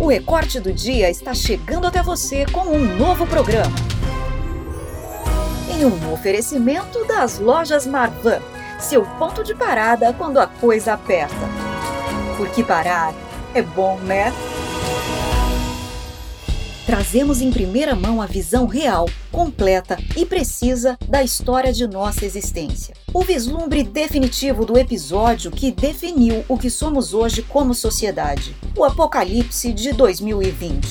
O 0.00 0.08
recorte 0.08 0.58
do 0.58 0.72
dia 0.72 1.10
está 1.10 1.34
chegando 1.34 1.86
até 1.86 2.02
você 2.02 2.46
com 2.46 2.62
um 2.62 2.96
novo 2.96 3.26
programa. 3.26 3.76
Em 5.68 5.84
um 5.84 6.10
oferecimento 6.10 7.04
das 7.04 7.38
lojas 7.38 7.86
Marvan, 7.86 8.40
seu 8.78 9.04
ponto 9.18 9.44
de 9.44 9.54
parada 9.54 10.14
quando 10.14 10.38
a 10.38 10.46
coisa 10.46 10.94
aperta. 10.94 11.36
Porque 12.38 12.64
parar 12.64 13.12
é 13.52 13.60
bom, 13.60 13.98
né? 13.98 14.32
Trazemos 16.90 17.40
em 17.40 17.52
primeira 17.52 17.94
mão 17.94 18.20
a 18.20 18.26
visão 18.26 18.66
real, 18.66 19.08
completa 19.30 19.96
e 20.16 20.26
precisa 20.26 20.98
da 21.08 21.22
história 21.22 21.72
de 21.72 21.86
nossa 21.86 22.26
existência. 22.26 22.96
O 23.14 23.22
vislumbre 23.22 23.84
definitivo 23.84 24.64
do 24.66 24.76
episódio 24.76 25.52
que 25.52 25.70
definiu 25.70 26.44
o 26.48 26.58
que 26.58 26.68
somos 26.68 27.14
hoje 27.14 27.42
como 27.42 27.74
sociedade. 27.74 28.56
O 28.76 28.82
Apocalipse 28.82 29.72
de 29.72 29.92
2020. 29.92 30.88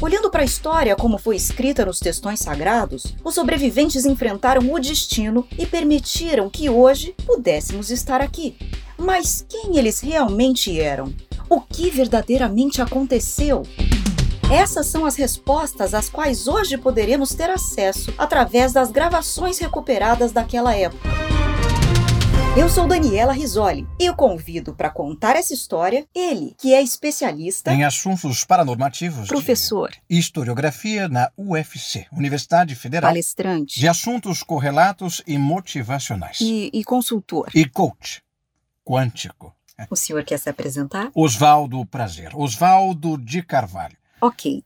Olhando 0.00 0.30
para 0.30 0.42
a 0.42 0.44
história 0.44 0.94
como 0.94 1.18
foi 1.18 1.34
escrita 1.34 1.84
nos 1.84 1.98
textões 1.98 2.38
sagrados, 2.38 3.12
os 3.24 3.34
sobreviventes 3.34 4.06
enfrentaram 4.06 4.72
o 4.72 4.78
destino 4.78 5.44
e 5.58 5.66
permitiram 5.66 6.48
que 6.48 6.70
hoje 6.70 7.12
pudéssemos 7.26 7.90
estar 7.90 8.20
aqui. 8.20 8.56
Mas 8.96 9.44
quem 9.48 9.78
eles 9.78 9.98
realmente 9.98 10.80
eram? 10.80 11.12
O 11.50 11.60
que 11.60 11.90
verdadeiramente 11.90 12.80
aconteceu? 12.80 13.64
Essas 14.50 14.86
são 14.86 15.04
as 15.04 15.16
respostas 15.16 15.92
às 15.92 16.08
quais 16.08 16.46
hoje 16.46 16.78
poderemos 16.78 17.34
ter 17.34 17.50
acesso 17.50 18.14
através 18.16 18.72
das 18.72 18.92
gravações 18.92 19.58
recuperadas 19.58 20.30
daquela 20.30 20.72
época. 20.72 21.08
Eu 22.56 22.70
sou 22.70 22.86
Daniela 22.86 23.32
Risoli 23.32 23.86
e 23.98 24.08
o 24.08 24.14
convido 24.14 24.72
para 24.72 24.88
contar 24.88 25.34
essa 25.34 25.52
história 25.52 26.06
ele, 26.14 26.54
que 26.58 26.72
é 26.72 26.80
especialista 26.80 27.72
em 27.72 27.82
assuntos 27.82 28.44
paranormativos, 28.44 29.26
professor, 29.26 29.90
de 29.90 30.16
historiografia 30.16 31.08
na 31.08 31.28
UFC, 31.36 32.06
Universidade 32.12 32.74
Federal, 32.76 33.10
palestrante 33.10 33.78
de 33.78 33.88
assuntos 33.88 34.44
correlatos 34.44 35.22
e 35.26 35.36
motivacionais, 35.36 36.40
e, 36.40 36.70
e 36.72 36.84
consultor, 36.84 37.50
e 37.52 37.66
coach 37.66 38.22
quântico. 38.84 39.54
O 39.90 39.96
senhor 39.96 40.24
quer 40.24 40.38
se 40.38 40.48
apresentar? 40.48 41.10
Oswaldo 41.14 41.84
Prazer, 41.84 42.30
Oswaldo 42.34 43.18
de 43.18 43.42
Carvalho. 43.42 43.96
Ok. 44.20 44.62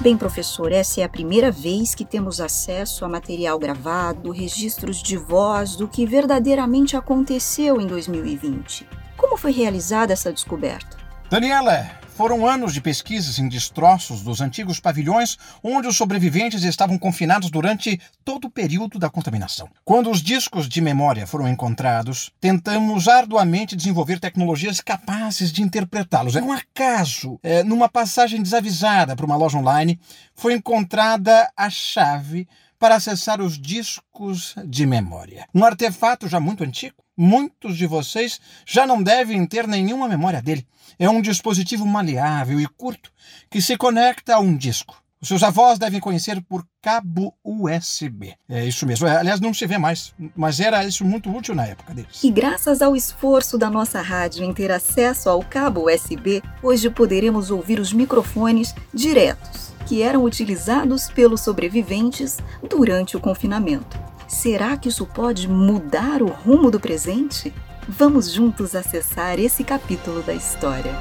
Bem, 0.00 0.16
professor, 0.16 0.72
essa 0.72 1.00
é 1.00 1.04
a 1.04 1.08
primeira 1.08 1.50
vez 1.50 1.94
que 1.94 2.04
temos 2.04 2.40
acesso 2.40 3.04
a 3.04 3.08
material 3.08 3.58
gravado, 3.58 4.30
registros 4.30 5.02
de 5.02 5.16
voz 5.16 5.76
do 5.76 5.86
que 5.86 6.06
verdadeiramente 6.06 6.96
aconteceu 6.96 7.80
em 7.80 7.86
2020. 7.86 8.88
Como 9.16 9.36
foi 9.36 9.52
realizada 9.52 10.12
essa 10.12 10.32
descoberta? 10.32 10.96
Daniela, 11.30 11.90
foram 12.18 12.44
anos 12.44 12.74
de 12.74 12.80
pesquisas 12.80 13.38
em 13.38 13.48
destroços 13.48 14.22
dos 14.22 14.40
antigos 14.40 14.80
pavilhões 14.80 15.38
onde 15.62 15.86
os 15.86 15.96
sobreviventes 15.96 16.64
estavam 16.64 16.98
confinados 16.98 17.48
durante 17.48 18.00
todo 18.24 18.46
o 18.46 18.50
período 18.50 18.98
da 18.98 19.08
contaminação. 19.08 19.68
Quando 19.84 20.10
os 20.10 20.20
discos 20.20 20.68
de 20.68 20.80
memória 20.80 21.28
foram 21.28 21.46
encontrados, 21.46 22.32
tentamos 22.40 23.06
arduamente 23.06 23.76
desenvolver 23.76 24.18
tecnologias 24.18 24.80
capazes 24.80 25.52
de 25.52 25.62
interpretá-los. 25.62 26.34
É 26.34 26.42
um 26.42 26.50
acaso, 26.50 27.38
é, 27.40 27.62
numa 27.62 27.88
passagem 27.88 28.42
desavisada 28.42 29.14
para 29.14 29.24
uma 29.24 29.36
loja 29.36 29.56
online, 29.56 30.00
foi 30.34 30.54
encontrada 30.54 31.48
a 31.56 31.70
chave 31.70 32.48
para 32.78 32.96
acessar 32.96 33.40
os 33.40 33.58
discos 33.58 34.54
de 34.64 34.86
memória. 34.86 35.46
Um 35.54 35.64
artefato 35.64 36.28
já 36.28 36.38
muito 36.38 36.64
antigo. 36.64 36.96
Muitos 37.16 37.76
de 37.76 37.86
vocês 37.86 38.40
já 38.64 38.86
não 38.86 39.02
devem 39.02 39.44
ter 39.44 39.66
nenhuma 39.66 40.08
memória 40.08 40.40
dele. 40.40 40.66
É 40.98 41.10
um 41.10 41.20
dispositivo 41.20 41.84
maleável 41.84 42.60
e 42.60 42.66
curto 42.66 43.10
que 43.50 43.60
se 43.60 43.76
conecta 43.76 44.36
a 44.36 44.40
um 44.40 44.56
disco. 44.56 45.02
Os 45.20 45.26
seus 45.26 45.42
avós 45.42 45.80
devem 45.80 45.98
conhecer 45.98 46.40
por 46.42 46.64
cabo 46.80 47.34
USB. 47.44 48.36
É 48.48 48.64
isso 48.64 48.86
mesmo. 48.86 49.08
É, 49.08 49.16
aliás, 49.16 49.40
não 49.40 49.52
se 49.52 49.66
vê 49.66 49.76
mais, 49.76 50.14
mas 50.36 50.60
era 50.60 50.84
isso 50.84 51.04
muito 51.04 51.28
útil 51.28 51.56
na 51.56 51.66
época 51.66 51.92
deles. 51.92 52.22
E 52.22 52.30
graças 52.30 52.80
ao 52.80 52.94
esforço 52.94 53.58
da 53.58 53.68
nossa 53.68 54.00
rádio 54.00 54.44
em 54.44 54.54
ter 54.54 54.70
acesso 54.70 55.28
ao 55.28 55.42
cabo 55.42 55.92
USB, 55.92 56.40
hoje 56.62 56.88
poderemos 56.88 57.50
ouvir 57.50 57.80
os 57.80 57.92
microfones 57.92 58.72
diretos 58.94 59.76
que 59.88 60.02
eram 60.02 60.22
utilizados 60.22 61.08
pelos 61.08 61.40
sobreviventes 61.40 62.36
durante 62.68 63.16
o 63.16 63.20
confinamento. 63.20 63.98
Será 64.28 64.76
que 64.76 64.90
isso 64.90 65.06
pode 65.06 65.48
mudar 65.48 66.20
o 66.20 66.26
rumo 66.26 66.70
do 66.70 66.78
presente? 66.78 67.54
Vamos 67.88 68.30
juntos 68.30 68.74
acessar 68.74 69.40
esse 69.40 69.64
capítulo 69.64 70.22
da 70.22 70.34
história. 70.34 70.92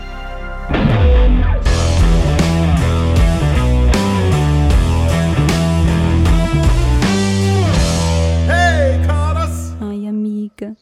Ai, 9.82 10.08
amiga. 10.08 10.78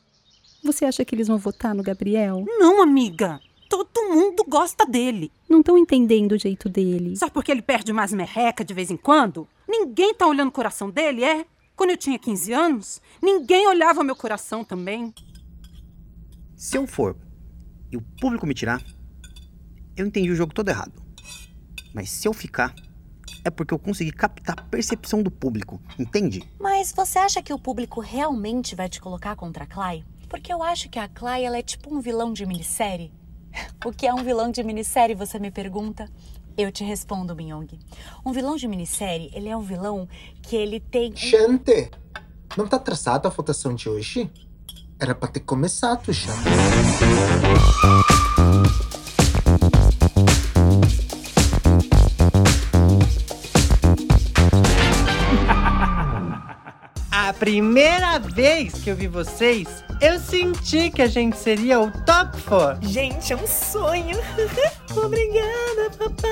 Você 0.64 0.86
acha 0.86 1.04
que 1.04 1.16
eles 1.16 1.28
vão 1.28 1.40
votar 1.40 1.74
no 1.74 1.82
Gabriel? 1.82 2.46
Não, 2.48 2.84
amiga. 2.84 3.40
Mundo 4.16 4.46
gosta 4.48 4.86
dele. 4.86 5.30
Não 5.50 5.59
estão 5.59 5.78
entendendo 5.78 6.31
o 6.31 6.40
jeito 6.40 6.70
dele. 6.70 7.18
Só 7.18 7.30
porque 7.30 7.52
ele 7.52 7.62
perde 7.62 7.92
mais 7.92 8.14
merreca 8.14 8.64
de 8.64 8.74
vez 8.74 8.90
em 8.90 8.96
quando? 8.96 9.46
Ninguém 9.68 10.14
tá 10.14 10.26
olhando 10.26 10.48
o 10.48 10.53
coração 10.53 10.90
dele, 10.90 11.22
é? 11.22 11.46
Quando 11.76 11.90
eu 11.90 11.98
tinha 11.98 12.18
15 12.18 12.54
anos, 12.54 13.02
ninguém 13.22 13.68
olhava 13.68 14.06
meu 14.06 14.16
coração 14.16 14.64
também. 14.64 15.14
Se 16.56 16.78
eu 16.78 16.88
for 16.88 17.18
e 17.92 17.98
o 17.98 18.02
público 18.22 18.48
me 18.48 18.54
tirar, 18.54 18.81
eu 19.98 20.08
entendi 20.08 20.31
o 20.31 20.36
jogo 20.36 20.54
todo 20.54 20.70
errado. 20.70 20.94
Mas 21.94 22.09
se 22.09 22.25
eu 22.25 22.31
ficar, 22.31 22.74
é 23.44 23.50
porque 23.50 23.74
eu 23.74 23.80
consegui 23.80 24.14
captar 24.14 24.58
a 24.58 24.64
percepção 24.64 25.22
do 25.22 25.30
público, 25.30 25.81
entende? 26.00 26.42
Mas 26.58 26.94
você 26.94 27.20
acha 27.20 27.44
que 27.44 27.52
o 27.52 27.59
público 27.59 28.00
realmente 28.00 28.75
vai 28.75 28.88
te 28.88 29.02
colocar 29.02 29.36
contra 29.36 29.66
a 29.66 29.68
Clay? 29.68 30.06
Porque 30.30 30.54
eu 30.54 30.64
acho 30.64 30.90
que 30.90 31.00
a 31.00 31.09
Clay 31.09 31.44
ela 31.44 31.58
é 31.58 31.62
tipo 31.62 31.94
um 31.94 32.00
vilão 32.00 32.31
de 32.31 32.46
minissérie. 32.46 33.12
O 33.86 33.92
que 33.92 34.08
é 34.08 34.14
um 34.14 34.24
vilão 34.24 34.52
de 34.52 34.64
minissérie, 34.64 35.16
você 35.16 35.40
me 35.40 35.52
pergunta? 35.52 36.10
Eu 36.58 36.72
te 36.72 36.84
respondo, 36.84 37.36
Minhong. 37.36 37.68
Um 38.26 38.32
vilão 38.32 38.56
de 38.56 38.68
minissérie, 38.68 39.30
ele 39.34 39.50
é 39.50 39.58
um 39.58 39.62
vilão 39.62 40.08
que 40.42 40.56
ele 40.56 40.80
tem. 40.80 41.16
Gente, 41.16 41.92
não 42.56 42.68
tá 42.68 42.78
atrasada 42.78 43.28
a 43.28 43.32
votação 43.32 43.74
de 43.76 43.90
hoje? 43.90 44.30
Era 45.00 45.14
pra 45.14 45.28
ter 45.28 45.42
começado 45.42 46.14
já. 46.14 46.32
A 57.28 57.34
primeira 57.34 58.20
vez 58.20 58.74
que 58.76 58.90
eu 58.90 58.96
vi 58.96 59.08
vocês, 59.08 59.84
eu 60.01 60.19
senti 60.19 60.89
que 60.89 61.01
a 61.01 61.07
gente 61.07 61.38
seria 61.38 61.79
o 61.79 61.89
top 61.89 62.41
4. 62.44 62.88
Gente, 62.88 63.31
é 63.31 63.35
um 63.35 63.47
sonho. 63.47 64.17
Obrigada, 64.95 65.89
papai. 65.97 66.31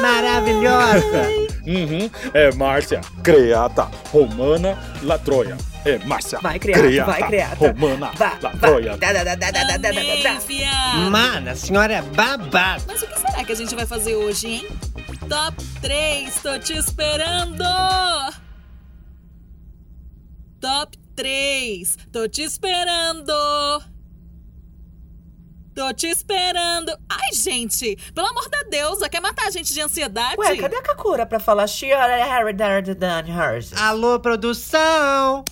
Maravilhosa. 0.00 1.28
uhum. 1.66 2.10
É 2.34 2.52
Márcia, 2.52 3.00
creata, 3.22 3.88
romana, 4.10 4.78
latroia. 5.02 5.56
É 5.84 5.98
Márcia. 5.98 6.38
Vai 6.40 6.58
criar, 6.58 7.04
vai 7.04 7.26
criar. 7.26 7.56
Romana, 7.56 8.10
latroia. 8.40 8.96
Vá. 8.96 8.96
Da, 8.96 9.12
a 11.52 11.56
senhora 11.56 11.94
é 11.94 12.02
babada. 12.02 12.82
Mas 12.86 13.02
o 13.02 13.06
que 13.06 13.18
será 13.18 13.44
que 13.44 13.52
a 13.52 13.56
gente 13.56 13.74
vai 13.74 13.86
fazer 13.86 14.16
hoje, 14.16 14.46
hein? 14.48 14.66
Top 15.28 15.56
3, 15.80 16.34
tô 16.42 16.58
te 16.58 16.76
esperando! 16.76 17.64
Top 20.60 20.96
3 20.96 21.07
tô 22.12 22.28
te 22.28 22.42
esperando! 22.42 23.32
Tô 25.74 25.92
te 25.92 26.06
esperando! 26.06 26.96
Ai, 27.08 27.34
gente, 27.34 27.96
pelo 28.14 28.26
amor 28.26 28.48
de 28.48 28.64
Deus, 28.70 29.00
quer 29.08 29.20
matar 29.20 29.46
a 29.46 29.50
gente 29.50 29.72
de 29.72 29.80
ansiedade? 29.80 30.36
Ué, 30.38 30.56
cadê 30.56 30.76
a 30.76 30.82
Kakura 30.82 31.26
pra 31.26 31.40
falar 31.40 31.66
Hers? 33.30 33.72
Alô, 33.74 34.20
produção. 34.20 35.44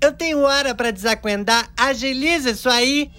Eu 0.00 0.12
tenho 0.12 0.40
hora 0.40 0.74
pra 0.74 0.90
desacuendar. 0.90 1.70
Agiliza 1.76 2.50
isso 2.50 2.68
aí. 2.68 3.10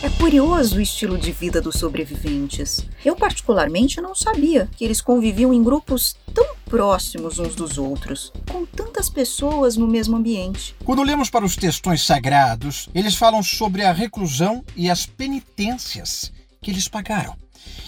É 0.00 0.08
curioso 0.08 0.76
o 0.76 0.80
estilo 0.80 1.18
de 1.18 1.32
vida 1.32 1.60
dos 1.60 1.74
sobreviventes. 1.74 2.86
Eu, 3.04 3.16
particularmente, 3.16 4.00
não 4.00 4.14
sabia 4.14 4.68
que 4.76 4.84
eles 4.84 5.00
conviviam 5.00 5.52
em 5.52 5.60
grupos 5.60 6.14
tão 6.32 6.46
próximos 6.66 7.40
uns 7.40 7.56
dos 7.56 7.78
outros, 7.78 8.32
com 8.48 8.64
tantas 8.64 9.10
pessoas 9.10 9.76
no 9.76 9.88
mesmo 9.88 10.16
ambiente. 10.16 10.76
Quando 10.84 11.00
olhamos 11.00 11.30
para 11.30 11.44
os 11.44 11.56
textões 11.56 12.06
sagrados, 12.06 12.88
eles 12.94 13.16
falam 13.16 13.42
sobre 13.42 13.82
a 13.82 13.90
reclusão 13.90 14.64
e 14.76 14.88
as 14.88 15.04
penitências 15.04 16.30
que 16.62 16.70
eles 16.70 16.86
pagaram. 16.86 17.34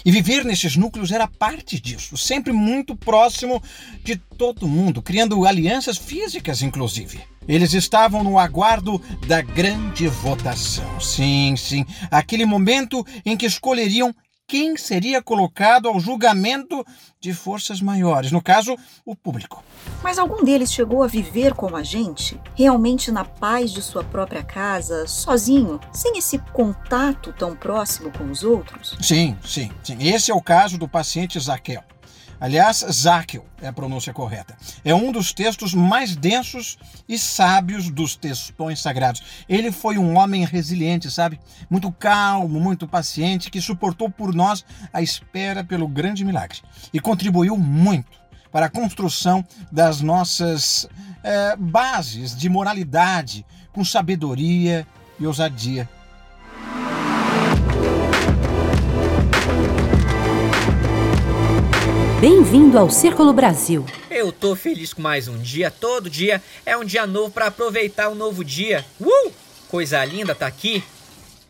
E 0.03 0.11
viver 0.11 0.43
nesses 0.43 0.75
núcleos 0.75 1.13
era 1.13 1.29
parte 1.29 1.79
disso, 1.79 2.17
sempre 2.17 2.51
muito 2.51 2.93
próximo 2.93 3.63
de 4.03 4.17
todo 4.17 4.67
mundo, 4.67 5.01
criando 5.01 5.45
alianças 5.45 5.97
físicas, 5.97 6.61
inclusive. 6.61 7.30
Eles 7.47 7.73
estavam 7.73 8.23
no 8.23 8.37
aguardo 8.37 9.01
da 9.27 9.41
grande 9.41 10.07
votação. 10.07 10.99
Sim, 10.99 11.55
sim, 11.57 11.85
aquele 12.09 12.45
momento 12.45 13.05
em 13.25 13.35
que 13.35 13.45
escolheriam 13.45 14.13
quem 14.47 14.75
seria 14.75 15.21
colocado 15.21 15.87
ao 15.87 15.97
julgamento 15.97 16.85
de 17.21 17.33
forças 17.33 17.79
maiores, 17.79 18.33
no 18.33 18.41
caso, 18.41 18.75
o 19.05 19.15
público. 19.15 19.63
Mas 20.03 20.19
algum 20.19 20.43
deles 20.43 20.73
chegou 20.73 21.03
a 21.03 21.07
viver 21.07 21.53
como 21.53 21.77
a 21.77 21.83
gente, 21.83 22.37
realmente 22.53 23.11
na 23.13 23.23
paz 23.23 23.71
de 23.71 23.81
sua 23.81 24.03
própria 24.03 24.43
casa, 24.43 25.07
sozinho, 25.07 25.79
sem 25.93 26.17
esse 26.17 26.37
contato 26.51 27.33
tão 27.39 27.55
próximo 27.55 28.11
com 28.11 28.29
os 28.29 28.43
outros? 28.43 28.97
Sim, 29.01 29.37
sim, 29.45 29.71
sim. 29.81 29.97
Esse 30.01 30.31
é 30.31 30.35
o 30.35 30.41
caso 30.41 30.77
do 30.77 30.87
paciente 30.87 31.39
Zaqueu. 31.39 31.81
Aliás, 32.41 32.83
Záqueo 32.91 33.45
é 33.61 33.67
a 33.67 33.73
pronúncia 33.73 34.11
correta. 34.11 34.57
É 34.83 34.95
um 34.95 35.11
dos 35.11 35.31
textos 35.31 35.75
mais 35.75 36.15
densos 36.15 36.75
e 37.07 37.15
sábios 37.19 37.91
dos 37.91 38.15
textões 38.15 38.81
sagrados. 38.81 39.21
Ele 39.47 39.71
foi 39.71 39.99
um 39.99 40.17
homem 40.17 40.43
resiliente, 40.43 41.11
sabe? 41.11 41.39
Muito 41.69 41.91
calmo, 41.91 42.59
muito 42.59 42.87
paciente, 42.87 43.51
que 43.51 43.61
suportou 43.61 44.09
por 44.09 44.33
nós 44.33 44.65
a 44.91 45.03
espera 45.03 45.63
pelo 45.63 45.87
grande 45.87 46.25
milagre 46.25 46.57
e 46.91 46.99
contribuiu 46.99 47.55
muito 47.55 48.19
para 48.51 48.65
a 48.65 48.69
construção 48.69 49.45
das 49.71 50.01
nossas 50.01 50.89
é, 51.23 51.55
bases 51.55 52.35
de 52.35 52.49
moralidade 52.49 53.45
com 53.71 53.85
sabedoria 53.85 54.87
e 55.19 55.27
ousadia. 55.27 55.87
Bem-vindo 62.21 62.77
ao 62.77 62.87
Círculo 62.87 63.33
Brasil. 63.33 63.83
Eu 64.07 64.31
tô 64.31 64.55
feliz 64.55 64.93
com 64.93 65.01
mais 65.01 65.27
um 65.27 65.39
dia. 65.39 65.71
Todo 65.71 66.07
dia 66.07 66.39
é 66.63 66.77
um 66.77 66.85
dia 66.85 67.07
novo 67.07 67.31
para 67.31 67.47
aproveitar 67.47 68.09
um 68.09 68.13
novo 68.13 68.43
dia. 68.43 68.85
Uh! 68.99 69.31
Coisa 69.67 70.05
linda 70.05 70.35
tá 70.35 70.45
aqui. 70.45 70.83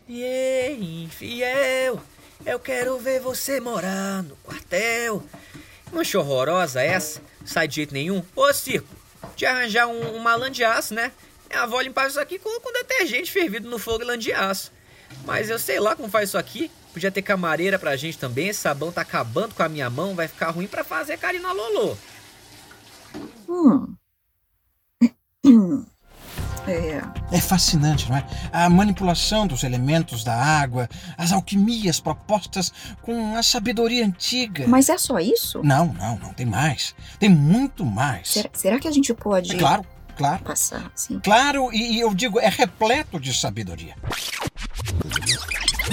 E 0.08 1.04
infiel, 1.04 2.00
eu 2.46 2.58
quero 2.58 2.98
ver 2.98 3.20
você 3.20 3.60
morar 3.60 4.22
no 4.22 4.34
quartel. 4.36 5.22
Mancha 5.92 6.18
horrorosa 6.18 6.80
essa, 6.80 7.20
sai 7.44 7.68
de 7.68 7.74
jeito 7.74 7.92
nenhum. 7.92 8.24
Ô, 8.34 8.50
Circo, 8.54 8.88
de 9.36 9.44
arranjar 9.44 9.88
um, 9.88 10.50
de 10.50 10.64
aço, 10.64 10.94
né? 10.94 11.12
Minha 11.50 11.64
avó 11.64 11.82
limpava 11.82 12.08
isso 12.08 12.18
aqui 12.18 12.38
com, 12.38 12.60
com 12.60 12.72
detergente 12.72 13.30
fervido 13.30 13.68
no 13.68 13.78
fogo 13.78 14.04
e 14.04 14.06
lã 14.06 14.18
de 14.18 14.32
aço. 14.32 14.72
Mas 15.24 15.50
eu 15.50 15.58
sei 15.58 15.80
lá 15.80 15.94
como 15.96 16.08
faz 16.08 16.28
isso 16.30 16.38
aqui. 16.38 16.70
Podia 16.92 17.10
ter 17.10 17.22
camareira 17.22 17.78
pra 17.78 17.96
gente 17.96 18.18
também. 18.18 18.48
Esse 18.48 18.60
sabão 18.60 18.92
tá 18.92 19.00
acabando 19.00 19.54
com 19.54 19.62
a 19.62 19.68
minha 19.68 19.88
mão, 19.88 20.14
vai 20.14 20.28
ficar 20.28 20.50
ruim 20.50 20.66
para 20.66 20.84
fazer 20.84 21.16
carinho 21.18 21.42
na 21.42 21.52
Lolô. 21.52 21.96
Hum. 23.48 23.94
É. 26.64 27.02
é 27.32 27.40
fascinante, 27.40 28.08
não 28.08 28.16
é? 28.16 28.24
A 28.52 28.70
manipulação 28.70 29.48
dos 29.48 29.64
elementos 29.64 30.22
da 30.22 30.34
água, 30.34 30.88
as 31.18 31.32
alquimias 31.32 31.98
propostas 31.98 32.72
com 33.02 33.36
a 33.36 33.42
sabedoria 33.42 34.06
antiga. 34.06 34.66
Mas 34.68 34.88
é 34.88 34.96
só 34.96 35.18
isso? 35.18 35.60
Não, 35.64 35.86
não, 35.86 36.16
não. 36.18 36.32
Tem 36.32 36.46
mais. 36.46 36.94
Tem 37.18 37.28
muito 37.28 37.84
mais. 37.84 38.28
Será, 38.28 38.50
será 38.52 38.78
que 38.78 38.86
a 38.86 38.92
gente 38.92 39.12
pode. 39.12 39.56
É 39.56 39.58
claro, 39.58 39.84
claro. 40.16 40.44
Passar, 40.44 40.92
sim. 40.94 41.18
Claro, 41.18 41.68
e, 41.72 41.96
e 41.96 42.00
eu 42.00 42.14
digo, 42.14 42.38
é 42.38 42.48
repleto 42.48 43.18
de 43.18 43.34
sabedoria. 43.34 43.96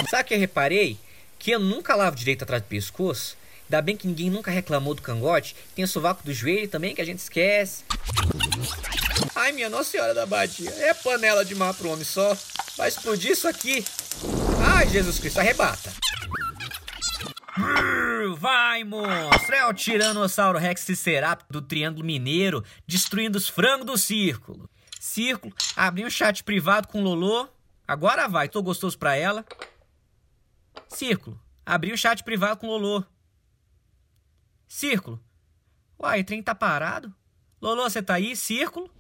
Sabe 0.10 0.24
que 0.24 0.34
eu 0.34 0.40
reparei? 0.40 0.98
Que 1.38 1.52
eu 1.52 1.60
nunca 1.60 1.96
lavo 1.96 2.16
direito 2.16 2.44
atrás 2.44 2.62
do 2.62 2.68
pescoço. 2.68 3.38
Ainda 3.66 3.82
bem 3.82 3.96
que 3.96 4.08
ninguém 4.08 4.30
nunca 4.30 4.50
reclamou 4.50 4.96
do 4.96 5.02
cangote. 5.02 5.56
Tem 5.76 5.86
o 5.86 5.88
sovaco 5.88 6.24
do 6.24 6.34
joelho 6.34 6.68
também 6.68 6.96
que 6.96 7.02
a 7.02 7.06
gente 7.06 7.20
esquece. 7.20 7.84
Ai, 9.36 9.52
minha 9.52 9.70
Nossa 9.70 9.92
Senhora 9.92 10.14
da 10.14 10.26
Badia. 10.26 10.72
É 10.72 10.94
panela 10.94 11.46
de 11.46 11.54
mar 11.54 11.74
pro 11.76 11.92
homem 11.92 12.04
só. 12.04 12.36
Vai 12.76 12.90
explodir 12.90 13.32
isso 13.32 13.48
aqui. 13.48 13.86
Ai, 14.74 14.90
Jesus 14.90 15.20
Cristo, 15.20 15.40
arrebata. 15.40 15.94
Vai, 18.38 18.84
monstro! 18.84 19.54
É 19.56 19.66
o 19.66 19.74
Tiranossauro 19.74 20.58
Rex 20.58 20.86
Triceratops 20.86 21.48
do 21.50 21.62
Triângulo 21.62 22.06
Mineiro 22.06 22.64
destruindo 22.88 23.38
os 23.38 23.50
frangos 23.50 23.86
do 23.86 23.98
círculo. 23.98 24.70
Círculo, 25.00 25.54
abri 25.76 26.06
um 26.06 26.10
chat 26.10 26.44
privado 26.44 26.88
com 26.88 27.02
Lolô. 27.02 27.48
Agora 27.90 28.28
vai, 28.28 28.48
tô 28.48 28.62
gostoso 28.62 28.96
pra 29.00 29.16
ela. 29.16 29.44
Círculo. 30.90 31.42
Abri 31.66 31.92
o 31.92 31.98
chat 31.98 32.24
privado 32.24 32.58
com 32.58 32.68
Lolô. 32.68 33.04
Círculo. 34.68 35.20
Uai, 36.00 36.22
o 36.22 36.24
trem 36.24 36.44
tá 36.44 36.54
parado? 36.54 37.12
Lolô, 37.60 37.90
você 37.90 38.04
tá 38.04 38.14
aí? 38.14 38.36
Círculo. 38.36 38.92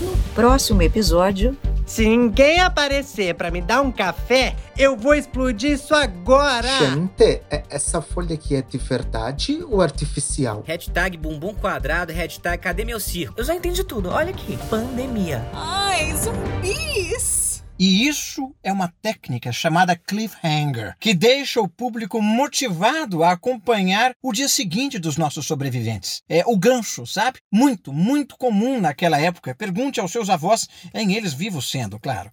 No 0.00 0.16
próximo 0.34 0.80
episódio. 0.80 1.54
Se 1.84 2.08
ninguém 2.08 2.58
aparecer 2.60 3.34
para 3.34 3.50
me 3.50 3.60
dar 3.60 3.82
um 3.82 3.92
café, 3.92 4.56
eu 4.78 4.96
vou 4.96 5.14
explodir 5.14 5.72
isso 5.72 5.94
agora! 5.94 6.66
Gente, 6.78 7.42
essa 7.68 8.00
folha 8.00 8.34
aqui 8.34 8.56
é 8.56 8.62
de 8.62 8.78
verdade 8.78 9.62
ou 9.62 9.82
artificial? 9.82 10.64
Hashtag 10.66 11.18
bumbum 11.18 11.54
quadrado, 11.54 12.14
hashtag 12.14 12.62
cadê 12.62 12.82
meu 12.82 12.98
circo? 12.98 13.34
Eu 13.36 13.44
já 13.44 13.54
entendi 13.54 13.84
tudo, 13.84 14.08
olha 14.08 14.30
aqui. 14.30 14.58
Pandemia. 14.70 15.46
Ai, 15.52 16.12
zumbis! 16.16 17.45
E 17.78 18.08
isso 18.08 18.54
é 18.62 18.72
uma 18.72 18.88
técnica 19.02 19.52
chamada 19.52 19.94
cliffhanger, 19.94 20.96
que 20.98 21.12
deixa 21.12 21.60
o 21.60 21.68
público 21.68 22.22
motivado 22.22 23.22
a 23.22 23.32
acompanhar 23.32 24.14
o 24.22 24.32
dia 24.32 24.48
seguinte 24.48 24.98
dos 24.98 25.18
nossos 25.18 25.44
sobreviventes. 25.46 26.22
É 26.26 26.42
o 26.46 26.56
gancho, 26.56 27.06
sabe? 27.06 27.38
Muito, 27.52 27.92
muito 27.92 28.38
comum 28.38 28.80
naquela 28.80 29.20
época. 29.20 29.54
Pergunte 29.54 30.00
aos 30.00 30.10
seus 30.10 30.30
avós, 30.30 30.66
em 30.94 31.12
eles 31.12 31.34
vivos 31.34 31.70
sendo, 31.70 32.00
claro. 32.00 32.30